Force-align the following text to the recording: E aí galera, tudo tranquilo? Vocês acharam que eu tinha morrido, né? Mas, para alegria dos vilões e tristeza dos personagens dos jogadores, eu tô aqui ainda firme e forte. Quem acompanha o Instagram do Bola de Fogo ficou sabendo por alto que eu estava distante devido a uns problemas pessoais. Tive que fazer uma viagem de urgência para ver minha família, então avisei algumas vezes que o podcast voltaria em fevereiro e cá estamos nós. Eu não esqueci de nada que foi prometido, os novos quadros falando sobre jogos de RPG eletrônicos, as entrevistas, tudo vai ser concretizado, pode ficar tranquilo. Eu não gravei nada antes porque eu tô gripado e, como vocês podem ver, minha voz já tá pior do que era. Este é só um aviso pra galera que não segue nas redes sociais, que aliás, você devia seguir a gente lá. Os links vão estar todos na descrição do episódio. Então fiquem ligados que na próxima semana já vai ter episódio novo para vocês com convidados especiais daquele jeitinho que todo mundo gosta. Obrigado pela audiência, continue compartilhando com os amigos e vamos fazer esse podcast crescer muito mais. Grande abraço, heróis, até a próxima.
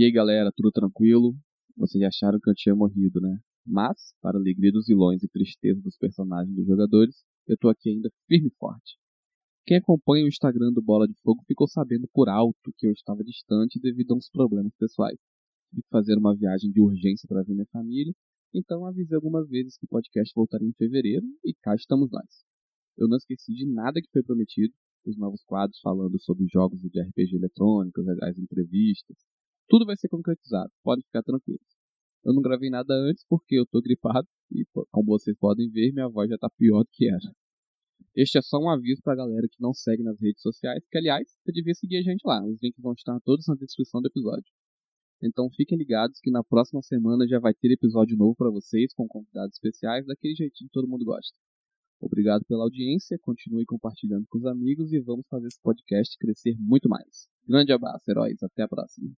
E 0.00 0.04
aí 0.06 0.10
galera, 0.10 0.50
tudo 0.56 0.72
tranquilo? 0.72 1.36
Vocês 1.76 2.02
acharam 2.02 2.40
que 2.40 2.48
eu 2.48 2.54
tinha 2.54 2.74
morrido, 2.74 3.20
né? 3.20 3.38
Mas, 3.66 4.14
para 4.22 4.38
alegria 4.38 4.72
dos 4.72 4.86
vilões 4.86 5.22
e 5.22 5.28
tristeza 5.28 5.78
dos 5.82 5.98
personagens 5.98 6.56
dos 6.56 6.66
jogadores, 6.66 7.22
eu 7.46 7.54
tô 7.58 7.68
aqui 7.68 7.90
ainda 7.90 8.10
firme 8.26 8.48
e 8.48 8.56
forte. 8.58 8.96
Quem 9.66 9.76
acompanha 9.76 10.24
o 10.24 10.28
Instagram 10.28 10.72
do 10.72 10.80
Bola 10.80 11.06
de 11.06 11.12
Fogo 11.22 11.44
ficou 11.46 11.68
sabendo 11.68 12.08
por 12.14 12.30
alto 12.30 12.72
que 12.78 12.86
eu 12.86 12.92
estava 12.92 13.22
distante 13.22 13.78
devido 13.78 14.14
a 14.14 14.16
uns 14.16 14.30
problemas 14.30 14.72
pessoais. 14.78 15.18
Tive 15.68 15.82
que 15.82 15.88
fazer 15.90 16.16
uma 16.16 16.34
viagem 16.34 16.72
de 16.72 16.80
urgência 16.80 17.28
para 17.28 17.42
ver 17.42 17.52
minha 17.52 17.68
família, 17.70 18.14
então 18.54 18.86
avisei 18.86 19.14
algumas 19.14 19.50
vezes 19.50 19.76
que 19.76 19.84
o 19.84 19.88
podcast 19.88 20.32
voltaria 20.34 20.66
em 20.66 20.72
fevereiro 20.72 21.26
e 21.44 21.52
cá 21.60 21.74
estamos 21.74 22.10
nós. 22.10 22.42
Eu 22.96 23.06
não 23.06 23.18
esqueci 23.18 23.52
de 23.52 23.66
nada 23.66 24.00
que 24.00 24.08
foi 24.10 24.22
prometido, 24.22 24.72
os 25.04 25.18
novos 25.18 25.44
quadros 25.44 25.78
falando 25.82 26.18
sobre 26.22 26.46
jogos 26.50 26.80
de 26.80 27.02
RPG 27.02 27.36
eletrônicos, 27.36 28.08
as 28.22 28.38
entrevistas, 28.38 29.18
tudo 29.70 29.86
vai 29.86 29.96
ser 29.96 30.08
concretizado, 30.08 30.70
pode 30.82 31.02
ficar 31.04 31.22
tranquilo. 31.22 31.60
Eu 32.24 32.34
não 32.34 32.42
gravei 32.42 32.68
nada 32.68 32.92
antes 32.92 33.24
porque 33.28 33.54
eu 33.54 33.64
tô 33.64 33.80
gripado 33.80 34.28
e, 34.50 34.66
como 34.90 35.06
vocês 35.06 35.36
podem 35.38 35.70
ver, 35.70 35.92
minha 35.92 36.08
voz 36.08 36.28
já 36.28 36.36
tá 36.36 36.50
pior 36.50 36.82
do 36.82 36.90
que 36.92 37.08
era. 37.08 37.34
Este 38.14 38.38
é 38.38 38.42
só 38.42 38.58
um 38.58 38.68
aviso 38.68 39.00
pra 39.00 39.14
galera 39.14 39.48
que 39.48 39.62
não 39.62 39.72
segue 39.72 40.02
nas 40.02 40.20
redes 40.20 40.42
sociais, 40.42 40.84
que 40.90 40.98
aliás, 40.98 41.28
você 41.30 41.52
devia 41.52 41.72
seguir 41.74 41.98
a 41.98 42.02
gente 42.02 42.22
lá. 42.26 42.44
Os 42.44 42.60
links 42.60 42.82
vão 42.82 42.92
estar 42.92 43.18
todos 43.20 43.46
na 43.46 43.54
descrição 43.54 44.02
do 44.02 44.08
episódio. 44.08 44.52
Então 45.22 45.48
fiquem 45.50 45.78
ligados 45.78 46.18
que 46.20 46.30
na 46.30 46.42
próxima 46.42 46.82
semana 46.82 47.28
já 47.28 47.38
vai 47.38 47.54
ter 47.54 47.70
episódio 47.70 48.16
novo 48.16 48.34
para 48.34 48.50
vocês 48.50 48.92
com 48.92 49.06
convidados 49.06 49.54
especiais 49.54 50.04
daquele 50.04 50.34
jeitinho 50.34 50.68
que 50.68 50.74
todo 50.74 50.88
mundo 50.88 51.04
gosta. 51.04 51.36
Obrigado 52.00 52.44
pela 52.46 52.64
audiência, 52.64 53.18
continue 53.20 53.66
compartilhando 53.66 54.26
com 54.28 54.38
os 54.38 54.46
amigos 54.46 54.92
e 54.92 54.98
vamos 54.98 55.26
fazer 55.28 55.46
esse 55.46 55.60
podcast 55.62 56.18
crescer 56.18 56.56
muito 56.58 56.88
mais. 56.88 57.28
Grande 57.46 57.72
abraço, 57.72 58.10
heróis, 58.10 58.42
até 58.42 58.62
a 58.62 58.68
próxima. 58.68 59.14